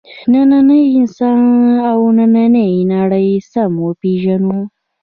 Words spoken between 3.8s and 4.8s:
وپېژنو.